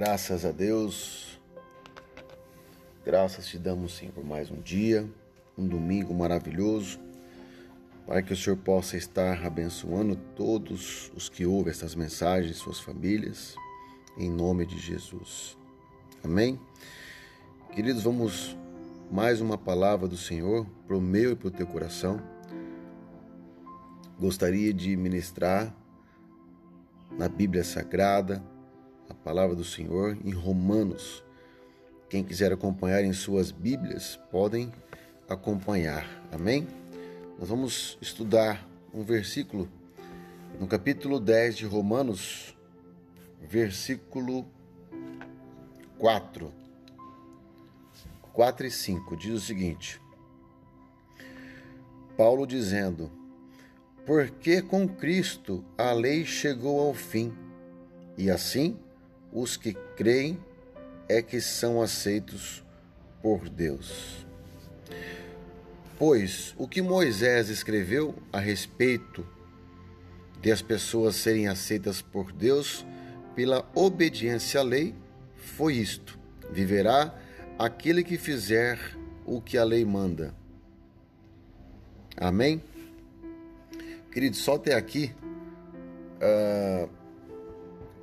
Graças 0.00 0.44
a 0.44 0.52
Deus, 0.52 1.40
graças 3.04 3.48
te 3.48 3.58
damos, 3.58 3.96
Senhor, 3.96 4.12
por 4.12 4.24
mais 4.24 4.48
um 4.48 4.60
dia, 4.60 5.04
um 5.58 5.66
domingo 5.66 6.14
maravilhoso, 6.14 7.00
para 8.06 8.22
que 8.22 8.32
o 8.32 8.36
Senhor 8.36 8.56
possa 8.58 8.96
estar 8.96 9.44
abençoando 9.44 10.14
todos 10.36 11.10
os 11.16 11.28
que 11.28 11.44
ouvem 11.44 11.72
essas 11.72 11.96
mensagens, 11.96 12.58
suas 12.58 12.78
famílias, 12.78 13.56
em 14.16 14.30
nome 14.30 14.64
de 14.66 14.78
Jesus. 14.78 15.58
Amém? 16.22 16.60
Queridos, 17.72 18.04
vamos 18.04 18.56
mais 19.10 19.40
uma 19.40 19.58
palavra 19.58 20.06
do 20.06 20.16
Senhor 20.16 20.64
para 20.86 20.96
o 20.96 21.00
meu 21.00 21.32
e 21.32 21.34
para 21.34 21.48
o 21.48 21.50
teu 21.50 21.66
coração. 21.66 22.22
Gostaria 24.16 24.72
de 24.72 24.96
ministrar 24.96 25.74
na 27.18 27.28
Bíblia 27.28 27.64
Sagrada, 27.64 28.40
a 29.08 29.14
palavra 29.14 29.56
do 29.56 29.64
Senhor 29.64 30.16
em 30.24 30.30
Romanos. 30.30 31.24
Quem 32.08 32.24
quiser 32.24 32.52
acompanhar 32.52 33.02
em 33.04 33.12
suas 33.12 33.50
Bíblias, 33.50 34.18
podem 34.30 34.72
acompanhar. 35.28 36.06
Amém? 36.32 36.66
Nós 37.38 37.48
vamos 37.48 37.98
estudar 38.00 38.66
um 38.92 39.02
versículo 39.02 39.68
no 40.58 40.66
capítulo 40.66 41.20
10 41.20 41.56
de 41.58 41.66
Romanos, 41.66 42.56
versículo 43.40 44.46
4. 45.98 46.52
4 48.32 48.66
e 48.66 48.70
5 48.70 49.16
diz 49.16 49.34
o 49.34 49.40
seguinte: 49.40 50.00
Paulo 52.16 52.46
dizendo: 52.46 53.10
Porque 54.06 54.62
com 54.62 54.88
Cristo 54.88 55.64
a 55.76 55.92
lei 55.92 56.24
chegou 56.24 56.80
ao 56.80 56.94
fim, 56.94 57.32
e 58.16 58.30
assim 58.30 58.78
os 59.32 59.56
que 59.56 59.74
creem 59.96 60.38
é 61.08 61.22
que 61.22 61.40
são 61.40 61.80
aceitos 61.80 62.64
por 63.22 63.48
Deus. 63.48 64.26
Pois 65.98 66.54
o 66.56 66.68
que 66.68 66.80
Moisés 66.80 67.48
escreveu 67.48 68.14
a 68.32 68.38
respeito 68.38 69.26
de 70.40 70.52
as 70.52 70.62
pessoas 70.62 71.16
serem 71.16 71.48
aceitas 71.48 72.00
por 72.00 72.30
Deus 72.30 72.86
pela 73.34 73.68
obediência 73.74 74.60
à 74.60 74.62
lei 74.62 74.94
foi 75.36 75.74
isto: 75.74 76.18
viverá 76.50 77.14
aquele 77.58 78.04
que 78.04 78.16
fizer 78.16 78.78
o 79.26 79.40
que 79.40 79.58
a 79.58 79.64
lei 79.64 79.84
manda. 79.84 80.34
Amém? 82.16 82.62
Querido, 84.10 84.36
só 84.36 84.56
até 84.56 84.74
aqui, 84.74 85.12
uh, 86.16 86.88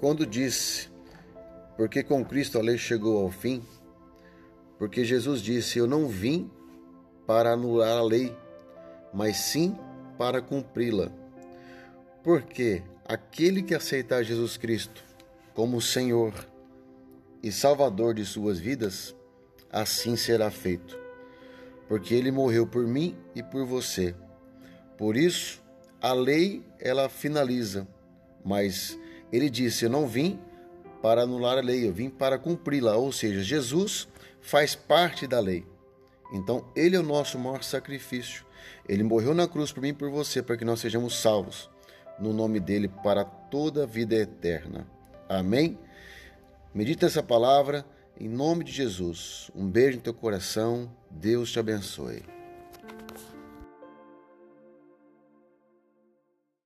quando 0.00 0.26
disse 0.26 0.91
porque 1.76 2.02
com 2.02 2.24
Cristo 2.24 2.58
a 2.58 2.62
lei 2.62 2.78
chegou 2.78 3.22
ao 3.22 3.30
fim, 3.30 3.62
porque 4.78 5.04
Jesus 5.04 5.40
disse: 5.40 5.78
Eu 5.78 5.86
não 5.86 6.08
vim 6.08 6.50
para 7.26 7.52
anular 7.52 7.98
a 7.98 8.02
lei, 8.02 8.36
mas 9.12 9.36
sim 9.36 9.76
para 10.18 10.42
cumpri-la. 10.42 11.10
Porque 12.22 12.82
aquele 13.04 13.62
que 13.62 13.74
aceitar 13.74 14.22
Jesus 14.22 14.56
Cristo 14.56 15.02
como 15.54 15.80
Senhor 15.80 16.32
e 17.42 17.50
Salvador 17.50 18.14
de 18.14 18.24
suas 18.24 18.58
vidas, 18.58 19.14
assim 19.70 20.16
será 20.16 20.50
feito. 20.50 20.98
Porque 21.88 22.14
ele 22.14 22.30
morreu 22.30 22.66
por 22.66 22.86
mim 22.86 23.16
e 23.34 23.42
por 23.42 23.66
você. 23.66 24.14
Por 24.96 25.16
isso, 25.16 25.62
a 26.00 26.12
lei 26.12 26.64
ela 26.78 27.08
finaliza, 27.08 27.86
mas 28.44 28.98
ele 29.32 29.50
disse: 29.50 29.84
Eu 29.84 29.90
não 29.90 30.06
vim 30.06 30.38
para 31.02 31.22
anular 31.22 31.58
a 31.58 31.60
lei, 31.60 31.86
eu 31.86 31.92
vim 31.92 32.08
para 32.08 32.38
cumpri-la. 32.38 32.96
Ou 32.96 33.12
seja, 33.12 33.42
Jesus 33.42 34.08
faz 34.40 34.74
parte 34.74 35.26
da 35.26 35.40
lei. 35.40 35.66
Então, 36.32 36.64
ele 36.74 36.96
é 36.96 36.98
o 36.98 37.02
nosso 37.02 37.38
maior 37.38 37.62
sacrifício. 37.62 38.46
Ele 38.88 39.02
morreu 39.02 39.34
na 39.34 39.46
cruz 39.46 39.72
por 39.72 39.82
mim 39.82 39.88
e 39.88 39.92
por 39.92 40.10
você, 40.10 40.42
para 40.42 40.56
que 40.56 40.64
nós 40.64 40.80
sejamos 40.80 41.20
salvos 41.20 41.68
no 42.18 42.32
nome 42.32 42.60
dele 42.60 42.88
para 42.88 43.24
toda 43.24 43.82
a 43.82 43.86
vida 43.86 44.14
eterna. 44.14 44.86
Amém? 45.28 45.78
Medita 46.74 47.06
essa 47.06 47.22
palavra 47.22 47.84
em 48.18 48.28
nome 48.28 48.64
de 48.64 48.72
Jesus. 48.72 49.50
Um 49.54 49.68
beijo 49.68 49.96
no 49.96 50.02
teu 50.02 50.14
coração. 50.14 50.90
Deus 51.10 51.50
te 51.50 51.58
abençoe. 51.58 52.22